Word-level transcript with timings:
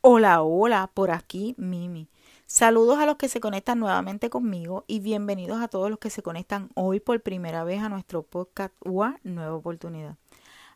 Hola, 0.00 0.42
hola, 0.42 0.88
por 0.94 1.10
aquí 1.10 1.56
Mimi. 1.58 2.08
Saludos 2.46 2.98
a 2.98 3.06
los 3.06 3.16
que 3.16 3.28
se 3.28 3.40
conectan 3.40 3.80
nuevamente 3.80 4.30
conmigo 4.30 4.84
y 4.86 5.00
bienvenidos 5.00 5.60
a 5.60 5.66
todos 5.66 5.90
los 5.90 5.98
que 5.98 6.08
se 6.08 6.22
conectan 6.22 6.70
hoy 6.74 7.00
por 7.00 7.20
primera 7.20 7.64
vez 7.64 7.82
a 7.82 7.88
nuestro 7.88 8.22
podcast 8.22 8.72
UA 8.84 9.18
Nueva 9.24 9.56
Oportunidad. 9.56 10.16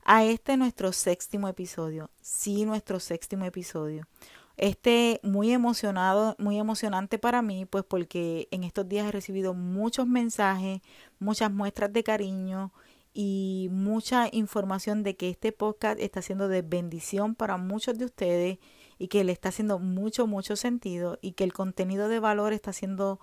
A 0.05 0.25
este 0.25 0.57
nuestro 0.57 0.93
séptimo 0.93 1.47
episodio, 1.47 2.11
sí, 2.21 2.65
nuestro 2.65 2.99
séptimo 2.99 3.45
episodio. 3.45 4.09
Este 4.57 5.21
muy 5.23 5.53
emocionado, 5.53 6.35
muy 6.41 6.59
emocionante 6.59 7.17
para 7.17 7.43
mí, 7.43 7.65
pues 7.65 7.85
porque 7.85 8.49
en 8.51 8.65
estos 8.65 8.89
días 8.89 9.07
he 9.07 9.13
recibido 9.13 9.55
muchos 9.55 10.09
mensajes, 10.09 10.81
muchas 11.21 11.53
muestras 11.53 11.93
de 11.93 12.03
cariño 12.03 12.73
y 13.15 13.69
mucha 13.71 14.29
información 14.33 15.05
de 15.05 15.17
que 15.17 15.31
este 15.31 15.53
podcast 15.53 16.01
está 16.01 16.23
siendo 16.23 16.49
de 16.49 16.63
bendición 16.63 17.37
para 17.37 17.57
muchos 17.57 17.97
de 17.99 18.07
ustedes 18.07 18.59
y 19.03 19.09
que 19.09 19.25
le 19.25 19.33
está 19.33 19.49
haciendo 19.49 19.81
mucho, 19.81 20.29
mucho 20.29 20.55
sentido 20.55 21.19
y 21.21 21.33
que 21.33 21.43
el 21.43 21.53
contenido 21.53 22.07
de 22.07 22.21
valor 22.21 22.53
está 22.53 22.73
siendo 22.73 23.19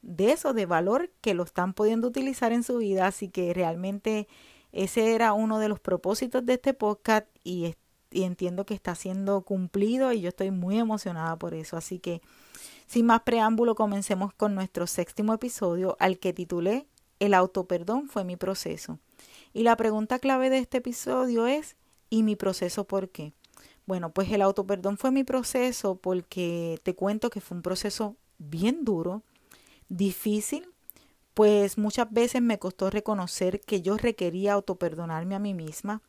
de 0.00 0.30
eso, 0.30 0.52
de 0.54 0.64
valor 0.64 1.10
que 1.22 1.34
lo 1.34 1.42
están 1.42 1.74
pudiendo 1.74 2.06
utilizar 2.06 2.52
en 2.52 2.62
su 2.62 2.76
vida. 2.76 3.08
Así 3.08 3.30
que 3.30 3.52
realmente 3.52 4.28
ese 4.70 5.12
era 5.12 5.32
uno 5.32 5.58
de 5.58 5.68
los 5.68 5.80
propósitos 5.80 6.46
de 6.46 6.52
este 6.52 6.72
podcast 6.72 7.26
y, 7.42 7.74
y 8.12 8.22
entiendo 8.22 8.64
que 8.64 8.74
está 8.74 8.94
siendo 8.94 9.40
cumplido 9.40 10.12
y 10.12 10.20
yo 10.20 10.28
estoy 10.28 10.52
muy 10.52 10.78
emocionada 10.78 11.36
por 11.36 11.52
eso. 11.54 11.76
Así 11.76 11.98
que 11.98 12.22
sin 12.86 13.06
más 13.06 13.22
preámbulo, 13.22 13.74
comencemos 13.74 14.32
con 14.34 14.54
nuestro 14.54 14.86
séptimo 14.86 15.34
episodio 15.34 15.96
al 15.98 16.20
que 16.20 16.32
titulé 16.32 16.86
El 17.18 17.34
autoperdón 17.34 18.08
fue 18.08 18.22
mi 18.22 18.36
proceso. 18.36 19.00
Y 19.52 19.64
la 19.64 19.76
pregunta 19.76 20.20
clave 20.20 20.48
de 20.48 20.58
este 20.58 20.78
episodio 20.78 21.48
es, 21.48 21.74
¿y 22.08 22.22
mi 22.22 22.36
proceso 22.36 22.84
por 22.84 23.08
qué? 23.08 23.34
Bueno, 23.86 24.12
pues 24.12 24.30
el 24.32 24.42
autoperdón 24.42 24.96
fue 24.96 25.10
mi 25.10 25.24
proceso 25.24 25.96
porque 25.96 26.80
te 26.82 26.94
cuento 26.94 27.30
que 27.30 27.40
fue 27.40 27.56
un 27.56 27.62
proceso 27.62 28.16
bien 28.38 28.84
duro, 28.84 29.22
difícil, 29.88 30.68
pues 31.34 31.76
muchas 31.78 32.10
veces 32.10 32.40
me 32.40 32.58
costó 32.58 32.90
reconocer 32.90 33.60
que 33.60 33.82
yo 33.82 33.96
requería 33.96 34.54
autoperdonarme 34.54 35.34
a 35.34 35.38
mí 35.40 35.52
misma 35.52 36.00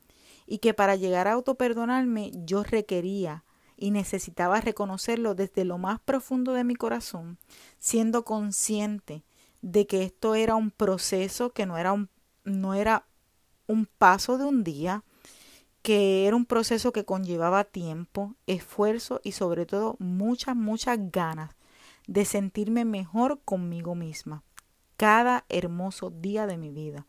y 0.48 0.60
que 0.60 0.74
para 0.74 0.96
llegar 0.96 1.28
a 1.28 1.34
autoperdonarme 1.34 2.32
yo 2.46 2.64
requería 2.64 3.44
y 3.76 3.92
necesitaba 3.92 4.62
reconocerlo 4.62 5.36
desde 5.36 5.66
lo 5.66 5.78
más 5.78 6.00
profundo 6.00 6.54
de 6.54 6.64
mi 6.64 6.76
corazón, 6.76 7.40
siendo 7.80 8.24
consciente 8.24 9.24
de 9.62 9.88
que 9.88 10.04
esto 10.04 10.36
era 10.36 10.56
un 10.56 10.72
proceso 10.72 11.52
que 11.52 11.66
no 11.66 11.78
era 11.78 11.92
un, 11.92 12.10
no 12.46 12.74
era 12.74 13.06
un 13.68 13.86
paso 13.86 14.38
de 14.38 14.46
un 14.46 14.64
día, 14.64 15.04
que 15.86 16.26
era 16.26 16.36
un 16.36 16.48
proceso 16.48 16.92
que 16.92 17.06
conllevaba 17.06 17.64
tiempo, 17.64 18.34
esfuerzo 18.48 19.22
y 19.24 19.34
sobre 19.34 19.68
todo 19.68 19.98
muchas, 20.00 20.56
muchas 20.56 20.98
ganas 21.12 21.52
de 22.08 22.26
sentirme 22.26 22.86
mejor 22.86 23.40
conmigo 23.46 23.94
misma 23.94 24.42
cada 24.98 25.46
hermoso 25.48 26.10
día 26.10 26.48
de 26.48 26.58
mi 26.58 26.72
vida. 26.72 27.06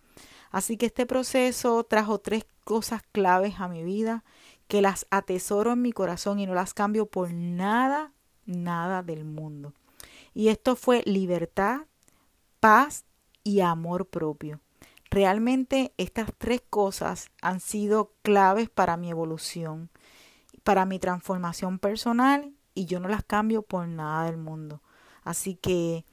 Así 0.50 0.76
que 0.76 0.84
este 0.84 1.06
proceso 1.06 1.84
trajo 1.84 2.19
tres 2.19 2.44
cosas 2.64 3.00
claves 3.12 3.61
a 3.61 3.69
mi 3.69 3.82
vida 3.82 4.25
que 4.69 4.82
las 4.82 5.06
atesoro 5.11 5.72
en 5.72 5.81
mi 5.81 5.93
corazón 5.93 6.38
y 6.38 6.44
no 6.44 6.52
las 6.52 6.75
cambio 6.75 7.06
por 7.06 7.32
nada, 7.32 8.12
nada 8.44 9.02
del 9.02 9.25
mundo. 9.25 9.72
Y 10.34 10.49
esto 10.49 10.76
fue 10.76 11.02
libertad, 11.06 11.87
paz 12.61 13.06
y 13.43 13.61
amor 13.61 14.06
propio. 14.06 14.61
Realmente 15.11 15.93
estas 15.99 16.31
tres 16.37 16.62
cosas 16.69 17.31
han 17.41 17.61
sido 17.61 18.12
claves 18.23 18.69
para 18.69 18.97
mi 18.97 19.11
evolución, 19.11 19.91
para 20.64 20.85
mi 20.85 20.99
transformación 20.99 21.79
personal 21.79 22.53
y 22.75 22.87
yo 22.87 23.00
no 23.00 23.08
las 23.08 23.25
cambio 23.25 23.62
por 23.62 23.87
nada 23.87 24.26
del 24.26 24.37
mundo. 24.37 24.82
Así 25.23 25.55
que, 25.55 26.05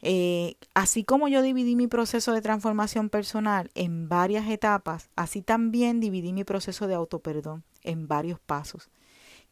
eh, 0.00 0.56
así 0.74 1.04
como 1.04 1.28
yo 1.28 1.42
dividí 1.42 1.76
mi 1.76 1.86
proceso 1.86 2.32
de 2.32 2.42
transformación 2.42 3.10
personal 3.10 3.70
en 3.74 4.08
varias 4.08 4.48
etapas, 4.48 5.10
así 5.14 5.42
también 5.42 6.00
dividí 6.00 6.32
mi 6.32 6.44
proceso 6.44 6.86
de 6.86 6.94
autoperdón 6.94 7.64
en 7.82 8.08
varios 8.08 8.40
pasos. 8.40 8.90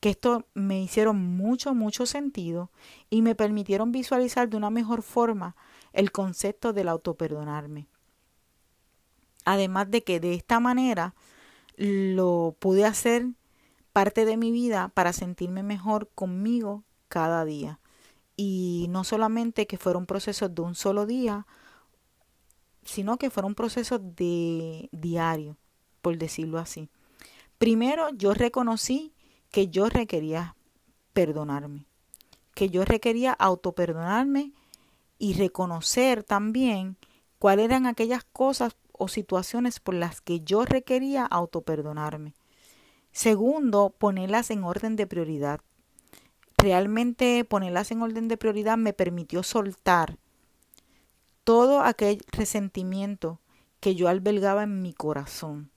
Que 0.01 0.11
esto 0.11 0.47
me 0.55 0.83
hicieron 0.83 1.17
mucho, 1.19 1.75
mucho 1.75 2.07
sentido 2.07 2.71
y 3.11 3.21
me 3.21 3.35
permitieron 3.35 3.93
visualizar 3.93 4.49
de 4.49 4.57
una 4.57 4.71
mejor 4.71 5.03
forma 5.03 5.55
el 5.93 6.11
concepto 6.11 6.73
del 6.73 6.89
autoperdonarme. 6.89 7.87
Además 9.45 9.91
de 9.91 10.03
que 10.03 10.21
de 10.21 10.35
esta 10.35 10.61
manera 10.61 11.15
lo 11.77 12.57
pude 12.59 12.85
hacer 12.85 13.27
parte 13.93 14.25
de 14.25 14.37
mi 14.37 14.51
vida 14.51 14.89
para 14.95 15.13
sentirme 15.13 15.63
mejor 15.63 16.11
conmigo 16.15 16.85
cada 17.09 17.45
día. 17.45 17.81
Y 18.37 18.87
no 18.91 19.05
solamente 19.05 19.67
que 19.67 19.77
fueron 19.77 20.07
procesos 20.07 20.55
de 20.55 20.63
un 20.63 20.75
solo 20.75 21.07
día, 21.07 21.47
sino 22.85 23.19
que 23.19 23.31
fueron 23.31 23.55
procesos 23.55 24.01
de 24.17 24.89
diario, 24.93 25.57
por 26.01 26.17
decirlo 26.19 26.59
así. 26.59 26.89
Primero 27.59 28.09
yo 28.11 28.33
reconocí 28.33 29.13
que 29.51 29.69
yo 29.69 29.89
requería 29.89 30.57
perdonarme, 31.13 31.87
que 32.55 32.71
yo 32.71 32.85
requería 32.85 33.33
autoperdonarme 33.33 34.53
y 35.19 35.35
reconocer 35.35 36.25
también 36.25 36.97
cuáles 37.39 37.67
eran 37.67 37.87
aquellas 37.87 38.25
cosas 38.25 38.75
o 39.01 39.09
situaciones 39.09 39.81
por 39.81 39.95
las 39.95 40.21
que 40.21 40.41
yo 40.41 40.65
requería 40.65 41.25
autoperdonarme. 41.25 42.35
Segundo, 43.13 43.91
ponerlas 43.91 44.51
en 44.51 44.63
orden 44.63 44.95
de 44.97 45.07
prioridad. 45.07 45.61
realmente 46.59 47.43
ponerlas 47.47 47.91
en 47.91 48.03
orden 48.03 48.29
de 48.29 48.37
prioridad 48.37 48.77
me 48.77 48.93
permitió 48.93 49.43
soltar 49.43 50.19
todo 51.43 51.81
aquel 51.81 52.23
resentimiento 52.33 53.41
que 53.81 53.95
yo 53.95 54.09
albergaba 54.09 54.65
en 54.65 54.83
mi 54.83 54.93
corazón. 54.93 55.71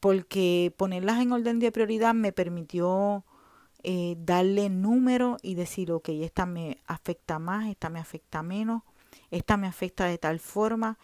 Porque 0.00 0.72
ponerlas 0.76 1.20
en 1.20 1.32
orden 1.32 1.58
de 1.58 1.70
prioridad 1.72 2.14
me 2.14 2.32
permitió 2.32 3.24
eh, 3.82 4.16
darle 4.18 4.70
número 4.70 5.36
y 5.42 5.54
decir, 5.54 5.92
ok, 5.92 6.08
esta 6.08 6.46
me 6.46 6.78
afecta 6.86 7.38
más, 7.38 7.68
esta 7.68 7.90
me 7.90 8.00
afecta 8.00 8.42
menos, 8.42 8.82
esta 9.30 9.56
me 9.56 9.66
afecta 9.66 10.06
de 10.06 10.18
tal 10.18 10.40
forma. 10.40 10.98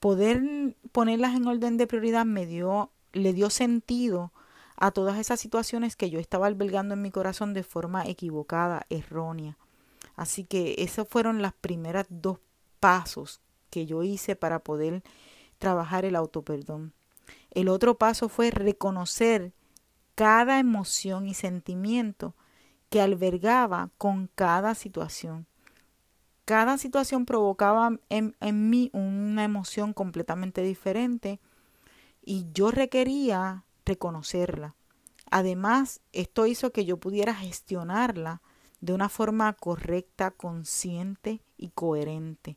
Poder 0.00 0.76
ponerlas 0.92 1.34
en 1.34 1.46
orden 1.46 1.76
de 1.76 1.86
prioridad 1.86 2.24
me 2.24 2.46
dio, 2.46 2.92
le 3.12 3.32
dio 3.32 3.50
sentido 3.50 4.32
a 4.76 4.92
todas 4.92 5.18
esas 5.18 5.40
situaciones 5.40 5.96
que 5.96 6.08
yo 6.10 6.20
estaba 6.20 6.46
albergando 6.46 6.94
en 6.94 7.02
mi 7.02 7.10
corazón 7.10 7.52
de 7.52 7.64
forma 7.64 8.06
equivocada, 8.06 8.86
errónea. 8.90 9.58
Así 10.14 10.44
que 10.44 10.76
esos 10.78 11.08
fueron 11.08 11.42
las 11.42 11.52
primeras 11.52 12.06
dos 12.08 12.38
pasos 12.80 13.40
que 13.70 13.86
yo 13.86 14.02
hice 14.02 14.36
para 14.36 14.60
poder 14.60 15.02
trabajar 15.58 16.04
el 16.04 16.16
autoperdón. 16.16 16.92
El 17.50 17.68
otro 17.68 17.98
paso 17.98 18.28
fue 18.28 18.50
reconocer 18.50 19.52
cada 20.14 20.58
emoción 20.58 21.28
y 21.28 21.34
sentimiento 21.34 22.34
que 22.90 23.00
albergaba 23.00 23.90
con 23.98 24.30
cada 24.34 24.74
situación. 24.74 25.46
Cada 26.48 26.78
situación 26.78 27.26
provocaba 27.26 27.98
en, 28.08 28.34
en, 28.40 28.70
mí 28.70 28.88
una 28.94 29.44
emoción 29.44 29.92
completamente 29.92 30.62
diferente 30.62 31.40
y 32.24 32.46
yo 32.54 32.70
requería 32.70 33.64
reconocerla. 33.84 34.74
Además, 35.30 36.00
esto 36.12 36.46
hizo 36.46 36.72
que 36.72 36.86
yo 36.86 36.96
pudiera 36.96 37.34
gestionarla 37.34 38.40
de 38.80 38.94
una 38.94 39.10
forma 39.10 39.52
correcta, 39.52 40.30
consciente 40.30 41.42
y 41.58 41.68
coherente 41.68 42.56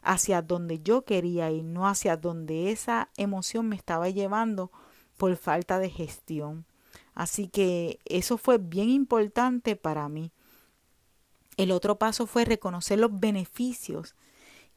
hacia 0.00 0.40
donde 0.40 0.80
yo 0.80 1.04
quería 1.04 1.50
ir, 1.50 1.62
no 1.62 1.86
hacia 1.86 2.16
donde 2.16 2.70
esa 2.70 3.10
emoción 3.18 3.68
me 3.68 3.76
estaba 3.76 4.08
llevando 4.08 4.72
por 5.18 5.36
falta 5.36 5.78
de 5.78 5.90
gestión. 5.90 6.64
Así 7.14 7.48
que 7.48 7.98
eso 8.06 8.38
fue 8.38 8.56
bien 8.56 8.88
importante 8.88 9.76
para 9.76 10.08
mí. 10.08 10.32
El 11.56 11.70
otro 11.72 11.98
paso 11.98 12.26
fue 12.26 12.44
reconocer 12.44 12.98
los 12.98 13.18
beneficios 13.18 14.14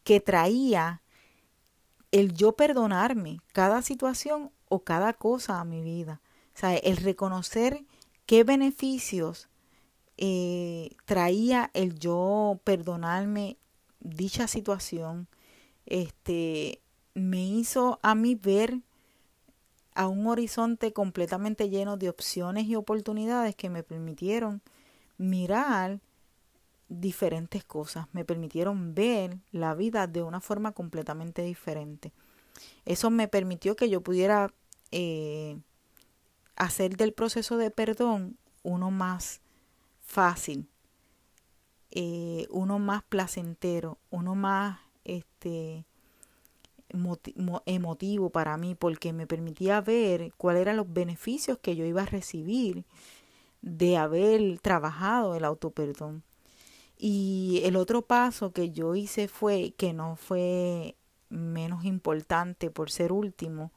que 0.04 0.20
traía 0.20 1.02
el 2.12 2.34
yo 2.34 2.54
perdonarme 2.54 3.42
cada 3.54 3.82
situación 3.82 4.52
o 4.68 4.84
cada 4.84 5.14
cosa 5.14 5.60
a 5.60 5.66
mi 5.66 5.82
vida. 5.82 6.22
O 6.56 6.60
sea, 6.60 6.76
el 6.76 6.98
reconocer 6.98 7.86
qué 8.26 8.44
beneficios 8.44 9.50
eh, 10.18 10.96
traía 11.06 11.72
el 11.74 11.98
yo 12.00 12.60
perdonarme 12.64 13.58
dicha 14.00 14.48
situación 14.48 15.28
este, 15.86 16.82
me 17.14 17.46
hizo 17.46 18.00
a 18.02 18.16
mí 18.16 18.36
ver 18.36 18.82
a 19.96 20.08
un 20.08 20.28
horizonte 20.28 20.94
completamente 20.94 21.70
lleno 21.70 21.98
de 21.98 22.10
opciones 22.10 22.66
y 22.66 22.76
oportunidades 22.76 23.56
que 23.56 23.70
me 23.70 23.84
permitieron 23.84 24.62
mirar 25.18 26.00
diferentes 26.90 27.64
cosas, 27.64 28.08
me 28.12 28.26
permitieron 28.26 28.94
ver 28.96 29.38
la 29.52 29.76
vida 29.76 30.08
de 30.08 30.24
una 30.24 30.42
forma 30.42 30.72
completamente 30.72 31.44
diferente. 31.44 32.12
Eso 32.86 33.10
me 33.10 33.28
permitió 33.28 33.76
que 33.76 33.90
yo 33.90 34.02
pudiera 34.02 34.52
eh, 34.92 35.58
hacer 36.56 36.98
del 36.98 37.14
proceso 37.14 37.58
de 37.58 37.72
perdón 37.72 38.38
uno 38.64 38.92
más 38.92 39.42
fácil, 40.02 40.68
eh, 41.92 42.48
uno 42.50 42.80
más 42.80 43.04
placentero, 43.04 43.98
uno 44.10 44.36
más 44.36 44.80
este 45.04 45.86
emotivo 47.66 48.32
para 48.32 48.58
mí 48.58 48.74
porque 48.74 49.14
me 49.14 49.28
permitía 49.28 49.80
ver 49.80 50.34
cuáles 50.38 50.64
eran 50.64 50.78
los 50.78 50.92
beneficios 50.92 51.60
que 51.60 51.76
yo 51.76 51.86
iba 51.86 52.02
a 52.02 52.08
recibir 52.08 52.84
de 53.62 53.98
haber 53.98 54.60
trabajado 54.60 55.36
el 55.36 55.46
autoperdón. 55.46 56.24
Y 57.02 57.62
el 57.64 57.78
otro 57.78 58.02
paso 58.02 58.52
que 58.52 58.72
yo 58.72 58.94
hice 58.94 59.30
fue, 59.30 59.74
que 59.78 59.94
no 59.94 60.18
fue 60.18 60.98
menos 61.30 61.86
importante 61.86 62.70
por 62.70 62.92
ser 62.92 63.14
último, 63.14 63.72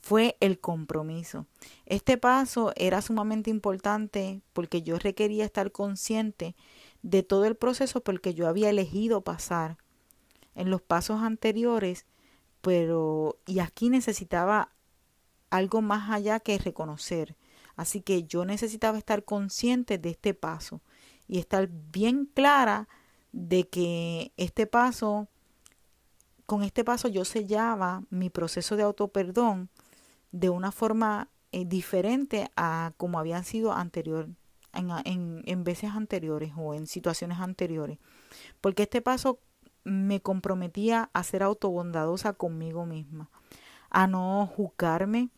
fue 0.00 0.36
el 0.40 0.60
compromiso. 0.60 1.46
Este 1.86 2.18
paso 2.18 2.72
era 2.76 3.00
sumamente 3.00 3.48
importante 3.48 4.42
porque 4.52 4.82
yo 4.82 4.98
requería 4.98 5.46
estar 5.46 5.72
consciente 5.72 6.54
de 7.00 7.22
todo 7.22 7.46
el 7.46 7.56
proceso 7.56 8.02
porque 8.02 8.34
yo 8.34 8.46
había 8.46 8.68
elegido 8.68 9.22
pasar 9.22 9.78
en 10.54 10.68
los 10.68 10.82
pasos 10.82 11.22
anteriores, 11.22 12.04
pero 12.60 13.38
y 13.46 13.60
aquí 13.60 13.88
necesitaba 13.88 14.72
algo 15.48 15.80
más 15.80 16.10
allá 16.10 16.38
que 16.38 16.58
reconocer. 16.58 17.34
Así 17.76 18.02
que 18.02 18.24
yo 18.24 18.44
necesitaba 18.44 18.98
estar 18.98 19.24
consciente 19.24 19.96
de 19.96 20.10
este 20.10 20.34
paso 20.34 20.82
y 21.28 21.38
estar 21.38 21.68
bien 21.68 22.26
clara 22.26 22.88
de 23.32 23.68
que 23.68 24.32
este 24.36 24.66
paso, 24.66 25.28
con 26.46 26.62
este 26.62 26.84
paso 26.84 27.08
yo 27.08 27.24
sellaba 27.24 28.02
mi 28.10 28.30
proceso 28.30 28.76
de 28.76 28.82
autoperdón 28.82 29.68
de 30.32 30.48
una 30.48 30.72
forma 30.72 31.28
eh, 31.52 31.64
diferente 31.64 32.50
a 32.56 32.92
como 32.96 33.18
habían 33.18 33.44
sido 33.44 33.72
anterior, 33.72 34.28
en, 34.72 35.42
en, 35.44 35.64
veces 35.64 35.90
anteriores 35.90 36.52
o 36.56 36.74
en 36.74 36.86
situaciones 36.86 37.38
anteriores. 37.38 37.98
Porque 38.60 38.84
este 38.84 39.02
paso 39.02 39.40
me 39.84 40.20
comprometía 40.20 41.10
a 41.12 41.22
ser 41.22 41.42
autobondadosa 41.42 42.34
conmigo 42.34 42.86
misma, 42.86 43.30
a 43.90 44.06
no 44.06 44.46
juzgarme, 44.46 45.30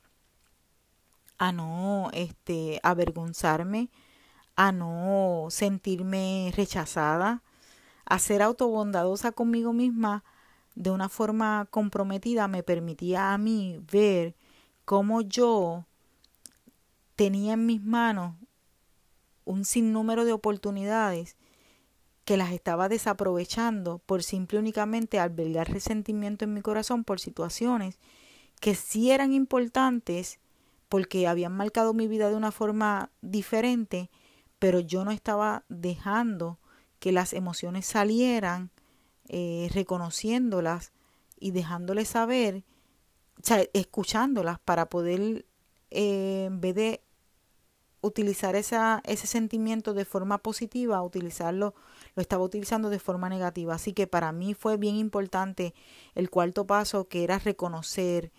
a 1.38 1.52
no 1.52 2.10
este, 2.12 2.80
avergonzarme, 2.82 3.88
a 4.60 4.72
no 4.72 5.46
sentirme 5.48 6.52
rechazada, 6.54 7.42
a 8.04 8.18
ser 8.18 8.42
autobondadosa 8.42 9.32
conmigo 9.32 9.72
misma 9.72 10.22
de 10.74 10.90
una 10.90 11.08
forma 11.08 11.66
comprometida 11.70 12.46
me 12.46 12.62
permitía 12.62 13.32
a 13.32 13.38
mí 13.38 13.80
ver 13.90 14.36
cómo 14.84 15.22
yo 15.22 15.86
tenía 17.16 17.54
en 17.54 17.64
mis 17.64 17.82
manos 17.82 18.36
un 19.46 19.64
sinnúmero 19.64 20.26
de 20.26 20.34
oportunidades 20.34 21.36
que 22.26 22.36
las 22.36 22.52
estaba 22.52 22.90
desaprovechando 22.90 23.96
por 24.04 24.22
simple 24.22 24.58
únicamente 24.58 25.18
albergar 25.18 25.70
resentimiento 25.72 26.44
en 26.44 26.52
mi 26.52 26.60
corazón 26.60 27.02
por 27.02 27.18
situaciones 27.18 27.98
que 28.60 28.74
sí 28.74 29.10
eran 29.10 29.32
importantes 29.32 30.38
porque 30.90 31.26
habían 31.26 31.56
marcado 31.56 31.94
mi 31.94 32.08
vida 32.08 32.28
de 32.28 32.36
una 32.36 32.52
forma 32.52 33.08
diferente, 33.22 34.10
pero 34.60 34.78
yo 34.78 35.04
no 35.04 35.10
estaba 35.10 35.64
dejando 35.68 36.60
que 37.00 37.10
las 37.10 37.32
emociones 37.32 37.86
salieran, 37.86 38.70
eh, 39.26 39.68
reconociéndolas 39.72 40.92
y 41.40 41.50
dejándoles 41.50 42.08
saber, 42.08 42.62
o 43.38 43.42
sea, 43.42 43.64
escuchándolas 43.72 44.60
para 44.60 44.90
poder, 44.90 45.46
eh, 45.90 46.44
en 46.46 46.60
vez 46.60 46.74
de 46.74 47.02
utilizar 48.02 48.54
ese 48.54 49.26
sentimiento 49.26 49.94
de 49.94 50.04
forma 50.04 50.38
positiva, 50.38 51.02
utilizarlo 51.02 51.74
lo 52.14 52.22
estaba 52.22 52.44
utilizando 52.44 52.90
de 52.90 52.98
forma 52.98 53.28
negativa. 53.28 53.74
Así 53.74 53.92
que 53.92 54.06
para 54.06 54.32
mí 54.32 54.54
fue 54.54 54.76
bien 54.76 54.96
importante 54.96 55.74
el 56.14 56.30
cuarto 56.30 56.66
paso 56.66 57.08
que 57.08 57.24
era 57.24 57.38
reconocer, 57.38 58.32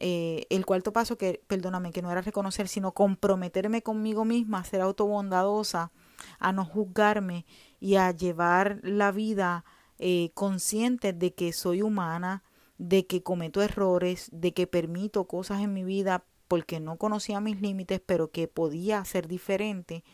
eh, 0.00 0.46
el 0.50 0.64
cuarto 0.64 0.92
paso 0.92 1.18
que, 1.18 1.42
perdóname, 1.46 1.92
que 1.92 2.02
no 2.02 2.10
era 2.10 2.22
reconocer, 2.22 2.68
sino 2.68 2.92
comprometerme 2.92 3.82
conmigo 3.82 4.24
misma, 4.24 4.60
a 4.60 4.64
ser 4.64 4.80
autobondadosa, 4.80 5.90
a 6.38 6.52
no 6.52 6.64
juzgarme 6.64 7.46
y 7.80 7.96
a 7.96 8.10
llevar 8.12 8.80
la 8.82 9.12
vida 9.12 9.64
eh, 9.98 10.30
consciente 10.34 11.12
de 11.12 11.34
que 11.34 11.52
soy 11.52 11.82
humana, 11.82 12.44
de 12.78 13.06
que 13.06 13.22
cometo 13.22 13.60
errores, 13.60 14.28
de 14.32 14.54
que 14.54 14.68
permito 14.68 15.26
cosas 15.26 15.60
en 15.60 15.72
mi 15.72 15.82
vida 15.82 16.24
porque 16.46 16.80
no 16.80 16.96
conocía 16.96 17.40
mis 17.40 17.60
límites, 17.60 18.00
pero 18.04 18.30
que 18.30 18.46
podía 18.46 19.04
ser 19.04 19.26
diferente 19.26 20.04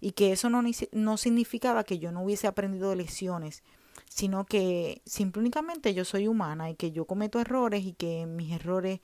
y 0.00 0.12
que 0.12 0.32
eso 0.32 0.50
no, 0.50 0.62
no 0.92 1.16
significaba 1.16 1.84
que 1.84 1.98
yo 1.98 2.12
no 2.12 2.22
hubiese 2.22 2.46
aprendido 2.46 2.94
lecciones, 2.94 3.62
sino 4.08 4.44
que 4.44 5.02
simplemente 5.06 5.94
yo 5.94 6.04
soy 6.04 6.26
humana 6.26 6.70
y 6.70 6.74
que 6.74 6.90
yo 6.90 7.04
cometo 7.04 7.40
errores 7.40 7.84
y 7.84 7.92
que 7.92 8.26
mis 8.26 8.52
errores 8.52 9.00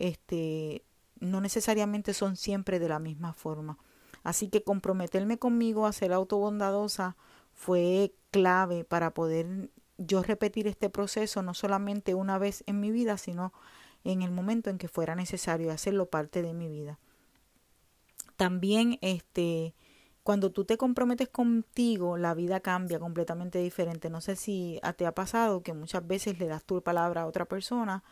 este, 0.00 0.84
no 1.20 1.40
necesariamente 1.40 2.14
son 2.14 2.36
siempre 2.36 2.78
de 2.78 2.88
la 2.88 2.98
misma 2.98 3.32
forma. 3.32 3.78
Así 4.22 4.48
que 4.48 4.64
comprometerme 4.64 5.38
conmigo 5.38 5.86
a 5.86 5.92
ser 5.92 6.12
autobondadosa 6.12 7.16
fue 7.52 8.12
clave 8.30 8.84
para 8.84 9.14
poder 9.14 9.70
yo 9.98 10.22
repetir 10.22 10.66
este 10.66 10.90
proceso 10.90 11.42
no 11.42 11.54
solamente 11.54 12.14
una 12.14 12.38
vez 12.38 12.64
en 12.66 12.80
mi 12.80 12.90
vida, 12.90 13.18
sino 13.18 13.52
en 14.02 14.22
el 14.22 14.30
momento 14.30 14.70
en 14.70 14.78
que 14.78 14.88
fuera 14.88 15.14
necesario 15.14 15.70
hacerlo 15.70 16.06
parte 16.10 16.42
de 16.42 16.54
mi 16.54 16.68
vida. 16.68 16.98
También 18.36 18.98
este 19.02 19.74
cuando 20.22 20.52
tú 20.52 20.64
te 20.64 20.76
comprometes 20.76 21.28
contigo, 21.28 22.16
la 22.16 22.34
vida 22.34 22.60
cambia 22.60 22.98
completamente 22.98 23.58
diferente. 23.58 24.10
No 24.10 24.20
sé 24.20 24.36
si 24.36 24.80
te 24.96 25.06
ha 25.06 25.14
pasado 25.14 25.62
que 25.62 25.72
muchas 25.72 26.06
veces 26.06 26.38
le 26.38 26.46
das 26.46 26.64
tu 26.64 26.82
palabra 26.82 27.22
a 27.22 27.26
otra 27.26 27.46
persona, 27.46 28.04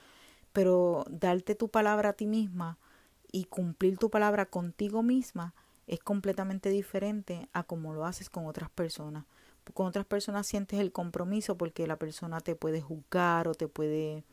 pero 0.53 1.05
darte 1.11 1.55
tu 1.55 1.69
palabra 1.69 2.11
a 2.11 2.13
ti 2.15 2.27
misma 2.27 2.79
y 3.31 3.45
cumplir 3.45 3.99
tu 3.99 4.11
palabra 4.11 4.47
contigo 4.47 5.03
misma 5.03 5.55
es 5.87 6.01
completamente 6.01 6.71
diferente 6.71 7.49
a 7.53 7.63
como 7.63 7.95
lo 7.95 8.05
haces 8.05 8.31
con 8.31 8.47
otras 8.47 8.71
personas. 8.71 9.25
Con 9.75 9.87
otras 9.87 10.07
personas 10.07 10.47
sientes 10.47 10.81
el 10.81 10.93
compromiso 10.93 11.57
porque 11.57 11.87
la 11.87 11.97
persona 11.97 12.41
te 12.41 12.55
puede 12.55 12.81
juzgar 12.81 13.49
o 13.49 13.55
te 13.55 13.69
puede 13.69 14.25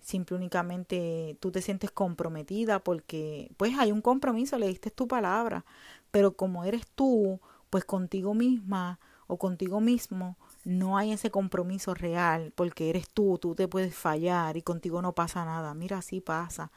simple 0.00 0.36
únicamente 0.36 1.36
tú 1.40 1.50
te 1.52 1.60
sientes 1.60 1.90
comprometida 1.90 2.78
porque 2.78 3.50
pues 3.56 3.78
hay 3.78 3.92
un 3.92 4.00
compromiso, 4.00 4.58
le 4.58 4.68
diste 4.68 4.90
tu 4.90 5.06
palabra, 5.06 5.64
pero 6.10 6.32
como 6.32 6.64
eres 6.64 6.86
tú, 6.94 7.40
pues 7.68 7.84
contigo 7.84 8.34
misma 8.34 8.98
o 9.26 9.38
contigo 9.38 9.80
mismo 9.80 10.36
no 10.64 10.98
hay 10.98 11.12
ese 11.12 11.30
compromiso 11.30 11.94
real 11.94 12.52
porque 12.54 12.90
eres 12.90 13.08
tú, 13.08 13.38
tú 13.38 13.54
te 13.54 13.68
puedes 13.68 13.94
fallar 13.94 14.56
y 14.56 14.62
contigo 14.62 15.02
no 15.02 15.14
pasa 15.14 15.44
nada. 15.44 15.74
Mira, 15.74 15.98
así 15.98 16.20
pasa. 16.20 16.70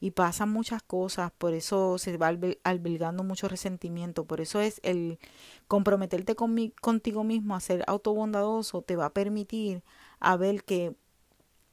Y 0.00 0.10
pasan 0.12 0.50
muchas 0.50 0.82
cosas, 0.82 1.32
por 1.32 1.54
eso 1.54 1.98
se 1.98 2.16
va 2.18 2.36
albergando 2.64 3.24
mucho 3.24 3.48
resentimiento, 3.48 4.26
por 4.26 4.42
eso 4.42 4.60
es 4.60 4.80
el 4.82 5.18
comprometerte 5.68 6.36
contigo 6.36 7.24
mismo 7.24 7.56
a 7.56 7.60
ser 7.60 7.82
autobondadoso, 7.86 8.82
te 8.82 8.96
va 8.96 9.06
a 9.06 9.14
permitir 9.14 9.82
a 10.20 10.36
ver 10.36 10.64
que 10.64 10.94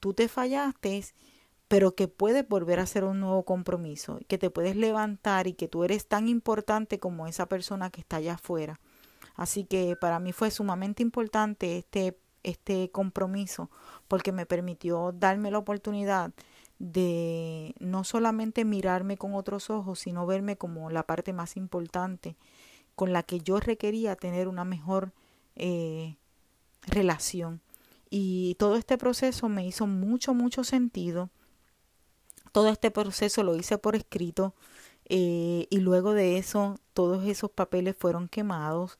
tú 0.00 0.14
te 0.14 0.28
fallaste, 0.28 1.04
pero 1.68 1.94
que 1.94 2.08
puedes 2.08 2.48
volver 2.48 2.80
a 2.80 2.84
hacer 2.84 3.04
un 3.04 3.20
nuevo 3.20 3.44
compromiso, 3.44 4.20
que 4.28 4.38
te 4.38 4.50
puedes 4.50 4.76
levantar 4.76 5.46
y 5.46 5.54
que 5.54 5.68
tú 5.68 5.84
eres 5.84 6.06
tan 6.06 6.28
importante 6.28 6.98
como 6.98 7.26
esa 7.26 7.46
persona 7.46 7.90
que 7.90 8.00
está 8.00 8.16
allá 8.16 8.34
afuera. 8.34 8.80
Así 9.34 9.64
que 9.64 9.96
para 9.96 10.18
mí 10.18 10.32
fue 10.32 10.50
sumamente 10.50 11.02
importante 11.02 11.78
este, 11.78 12.16
este 12.42 12.90
compromiso 12.90 13.70
porque 14.08 14.32
me 14.32 14.46
permitió 14.46 15.12
darme 15.12 15.50
la 15.50 15.58
oportunidad 15.58 16.32
de 16.78 17.74
no 17.78 18.04
solamente 18.04 18.64
mirarme 18.64 19.16
con 19.16 19.34
otros 19.34 19.70
ojos, 19.70 20.00
sino 20.00 20.26
verme 20.26 20.56
como 20.56 20.90
la 20.90 21.04
parte 21.04 21.32
más 21.32 21.56
importante 21.56 22.36
con 22.94 23.12
la 23.12 23.22
que 23.22 23.40
yo 23.40 23.58
requería 23.58 24.16
tener 24.16 24.48
una 24.48 24.64
mejor 24.64 25.12
eh, 25.56 26.16
relación. 26.82 27.60
Y 28.10 28.54
todo 28.58 28.76
este 28.76 28.98
proceso 28.98 29.48
me 29.48 29.66
hizo 29.66 29.86
mucho, 29.86 30.34
mucho 30.34 30.62
sentido. 30.62 31.30
Todo 32.52 32.68
este 32.68 32.90
proceso 32.92 33.42
lo 33.42 33.56
hice 33.56 33.78
por 33.78 33.96
escrito 33.96 34.54
eh, 35.06 35.66
y 35.70 35.78
luego 35.78 36.12
de 36.12 36.38
eso 36.38 36.78
todos 36.92 37.26
esos 37.26 37.50
papeles 37.50 37.96
fueron 37.96 38.28
quemados 38.28 38.98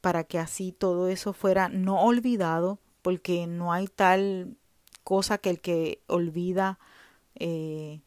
para 0.00 0.24
que 0.24 0.38
así 0.38 0.72
todo 0.72 1.08
eso 1.08 1.32
fuera 1.32 1.68
no 1.68 2.02
olvidado 2.02 2.78
porque 3.02 3.46
no 3.46 3.72
hay 3.72 3.86
tal 3.88 4.56
cosa 5.04 5.38
que 5.38 5.50
el 5.50 5.60
que 5.60 6.02
olvida 6.06 6.78
eh, 7.34 8.00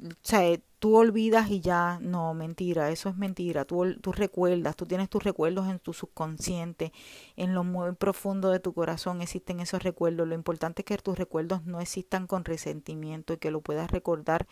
o 0.00 0.10
sea, 0.22 0.58
tú 0.78 0.96
olvidas 0.96 1.50
y 1.50 1.60
ya, 1.60 1.98
no, 2.00 2.32
mentira, 2.34 2.90
eso 2.90 3.08
es 3.08 3.16
mentira, 3.16 3.64
tú, 3.64 3.96
tú 4.00 4.12
recuerdas, 4.12 4.76
tú 4.76 4.86
tienes 4.86 5.08
tus 5.08 5.24
recuerdos 5.24 5.68
en 5.68 5.80
tu 5.80 5.92
subconsciente, 5.92 6.92
en 7.36 7.54
lo 7.54 7.64
muy 7.64 7.92
profundo 7.94 8.50
de 8.50 8.60
tu 8.60 8.72
corazón 8.72 9.20
existen 9.20 9.60
esos 9.60 9.82
recuerdos, 9.82 10.28
lo 10.28 10.34
importante 10.34 10.82
es 10.82 10.86
que 10.86 10.98
tus 10.98 11.18
recuerdos 11.18 11.64
no 11.64 11.80
existan 11.80 12.26
con 12.26 12.44
resentimiento 12.44 13.32
y 13.32 13.38
que 13.38 13.50
lo 13.50 13.60
puedas 13.60 13.90
recordar 13.90 14.46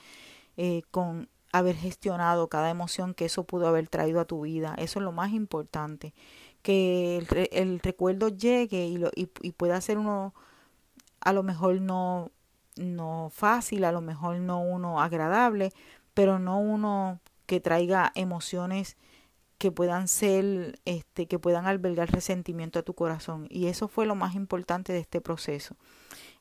eh, 0.57 0.83
con 0.91 1.29
haber 1.59 1.77
gestionado 1.77 2.49
cada 2.49 2.71
emoción 2.71 3.15
que 3.15 3.27
eso 3.27 3.45
pudo 3.45 3.69
haber 3.69 3.89
traído 3.89 4.21
a 4.21 4.25
tu 4.27 4.43
vida, 4.43 4.75
eso 4.79 4.99
es 5.01 5.05
lo 5.05 5.13
más 5.13 5.33
importante, 5.33 6.15
que 6.63 7.19
el, 7.53 7.81
recuerdo 7.81 8.29
llegue 8.29 8.87
y, 8.87 8.99
lo, 8.99 9.11
y, 9.15 9.31
y 9.43 9.53
pueda 9.53 9.81
ser 9.81 9.99
uno 9.99 10.35
a 11.21 11.33
lo 11.33 11.43
mejor 11.43 11.81
no 11.81 12.31
no 12.77 13.31
fácil, 13.33 13.85
a 13.85 13.93
lo 13.93 14.01
mejor 14.01 14.37
no 14.39 14.61
uno 14.61 15.01
agradable, 15.01 15.73
pero 16.15 16.39
no 16.39 16.59
uno 16.59 17.21
que 17.47 17.61
traiga 17.61 18.13
emociones 18.15 18.97
que 19.59 19.73
puedan 19.73 20.09
ser, 20.09 20.79
este, 20.85 21.27
que 21.27 21.39
puedan 21.39 21.67
albergar 21.67 22.11
resentimiento 22.11 22.79
a 22.79 22.83
tu 22.83 22.95
corazón. 22.95 23.47
Y 23.51 23.67
eso 23.67 23.89
fue 23.89 24.07
lo 24.07 24.15
más 24.15 24.35
importante 24.35 24.93
de 24.93 25.01
este 25.01 25.21
proceso. 25.21 25.77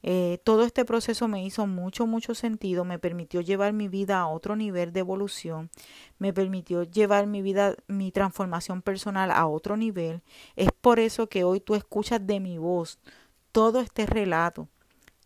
Eh, 0.03 0.39
todo 0.43 0.63
este 0.63 0.85
proceso 0.85 1.27
me 1.27 1.43
hizo 1.43 1.65
mucho, 1.65 2.05
mucho 2.05 2.35
sentido, 2.35 2.85
me 2.85 2.99
permitió 2.99 3.41
llevar 3.41 3.73
mi 3.73 3.87
vida 3.87 4.19
a 4.19 4.27
otro 4.27 4.55
nivel 4.55 4.93
de 4.93 4.99
evolución, 4.99 5.71
me 6.19 6.31
permitió 6.31 6.83
llevar 6.83 7.25
mi 7.25 7.41
vida, 7.41 7.75
mi 7.87 8.11
transformación 8.11 8.81
personal 8.81 9.31
a 9.31 9.47
otro 9.47 9.77
nivel. 9.77 10.21
Es 10.55 10.69
por 10.81 10.99
eso 10.99 11.27
que 11.27 11.43
hoy 11.43 11.59
tú 11.59 11.75
escuchas 11.75 12.25
de 12.25 12.39
mi 12.39 12.57
voz 12.57 12.99
todo 13.51 13.79
este 13.79 14.05
relato 14.05 14.69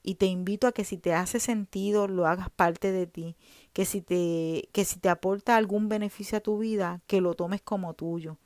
y 0.02 0.16
te 0.16 0.26
invito 0.26 0.68
a 0.68 0.72
que 0.72 0.86
si 0.86 0.98
te 0.98 1.14
hace 1.14 1.40
sentido 1.40 2.08
lo 2.08 2.26
hagas 2.28 2.50
parte 2.50 2.92
de 2.92 3.08
ti, 3.08 3.36
que 3.74 3.86
si 3.86 4.02
te 4.02 4.70
que 4.72 4.86
si 4.86 5.00
te 5.00 5.10
aporta 5.10 5.58
algún 5.58 5.90
beneficio 5.90 6.38
a 6.38 6.42
tu 6.42 6.58
vida, 6.58 7.02
que 7.08 7.22
lo 7.22 7.34
tomes 7.34 7.62
como 7.62 7.94
tuyo 7.94 8.38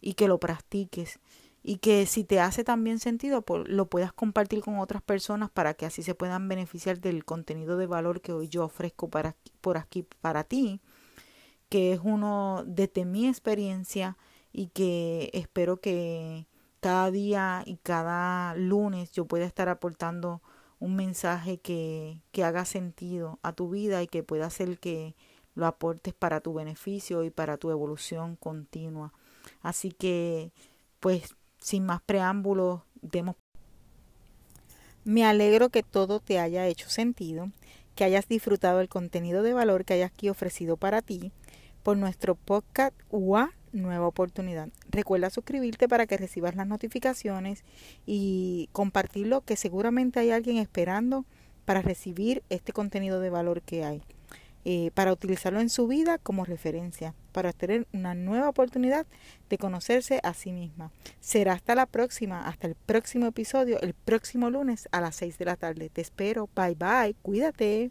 y 0.00 0.14
que 0.14 0.28
lo 0.28 0.38
practiques. 0.38 1.20
Y 1.68 1.78
que 1.78 2.06
si 2.06 2.22
te 2.22 2.38
hace 2.38 2.62
también 2.62 3.00
sentido 3.00 3.42
pues, 3.42 3.68
lo 3.68 3.86
puedas 3.86 4.12
compartir 4.12 4.60
con 4.60 4.78
otras 4.78 5.02
personas 5.02 5.50
para 5.50 5.74
que 5.74 5.84
así 5.84 6.04
se 6.04 6.14
puedan 6.14 6.46
beneficiar 6.48 7.00
del 7.00 7.24
contenido 7.24 7.76
de 7.76 7.86
valor 7.86 8.20
que 8.20 8.32
hoy 8.32 8.48
yo 8.48 8.64
ofrezco 8.64 9.10
para 9.10 9.34
por 9.60 9.76
aquí 9.76 10.06
para 10.20 10.44
ti, 10.44 10.80
que 11.68 11.92
es 11.92 12.00
uno 12.04 12.62
de 12.66 12.88
mi 13.04 13.26
experiencia 13.26 14.16
y 14.52 14.68
que 14.68 15.30
espero 15.34 15.80
que 15.80 16.46
cada 16.80 17.10
día 17.10 17.62
y 17.66 17.78
cada 17.78 18.54
lunes 18.54 19.10
yo 19.10 19.24
pueda 19.24 19.44
estar 19.44 19.68
aportando 19.68 20.42
un 20.78 20.96
mensaje 20.96 21.58
que, 21.58 22.20
que 22.32 22.44
haga 22.44 22.64
sentido 22.64 23.38
a 23.42 23.52
tu 23.52 23.70
vida 23.70 24.02
y 24.02 24.06
que 24.06 24.22
pueda 24.22 24.46
hacer 24.46 24.78
que 24.78 25.14
lo 25.54 25.66
aportes 25.66 26.14
para 26.14 26.40
tu 26.40 26.54
beneficio 26.54 27.24
y 27.24 27.30
para 27.30 27.56
tu 27.56 27.70
evolución 27.70 28.36
continua. 28.36 29.12
Así 29.62 29.90
que, 29.90 30.52
pues, 31.00 31.34
sin 31.58 31.86
más 31.86 32.02
preámbulos, 32.02 32.82
demos. 33.00 33.36
Me 35.04 35.24
alegro 35.24 35.70
que 35.70 35.82
todo 35.82 36.20
te 36.20 36.38
haya 36.38 36.66
hecho 36.66 36.90
sentido, 36.90 37.50
que 37.94 38.04
hayas 38.04 38.28
disfrutado 38.28 38.80
el 38.80 38.88
contenido 38.88 39.42
de 39.42 39.54
valor 39.54 39.84
que 39.84 39.94
hayas 39.94 40.10
aquí 40.12 40.28
ofrecido 40.28 40.76
para 40.76 41.00
ti 41.00 41.32
por 41.82 41.96
nuestro 41.96 42.34
podcast 42.34 42.94
UA 43.10 43.52
nueva 43.76 44.06
oportunidad. 44.06 44.68
Recuerda 44.90 45.30
suscribirte 45.30 45.88
para 45.88 46.06
que 46.06 46.16
recibas 46.16 46.56
las 46.56 46.66
notificaciones 46.66 47.64
y 48.06 48.68
compartirlo 48.72 49.42
que 49.42 49.56
seguramente 49.56 50.20
hay 50.20 50.30
alguien 50.30 50.56
esperando 50.58 51.24
para 51.64 51.82
recibir 51.82 52.42
este 52.48 52.72
contenido 52.72 53.20
de 53.20 53.30
valor 53.30 53.62
que 53.62 53.84
hay. 53.84 54.02
Eh, 54.68 54.90
para 54.94 55.12
utilizarlo 55.12 55.60
en 55.60 55.70
su 55.70 55.86
vida 55.86 56.18
como 56.18 56.44
referencia, 56.44 57.14
para 57.30 57.52
tener 57.52 57.86
una 57.92 58.16
nueva 58.16 58.48
oportunidad 58.48 59.06
de 59.48 59.58
conocerse 59.58 60.18
a 60.24 60.34
sí 60.34 60.50
misma. 60.50 60.90
Será 61.20 61.52
hasta 61.52 61.76
la 61.76 61.86
próxima, 61.86 62.48
hasta 62.48 62.66
el 62.66 62.74
próximo 62.74 63.26
episodio, 63.26 63.80
el 63.80 63.94
próximo 63.94 64.50
lunes 64.50 64.88
a 64.90 65.00
las 65.00 65.14
6 65.14 65.38
de 65.38 65.44
la 65.44 65.54
tarde. 65.54 65.88
Te 65.88 66.00
espero. 66.00 66.48
Bye 66.56 66.74
bye. 66.74 67.14
Cuídate. 67.22 67.90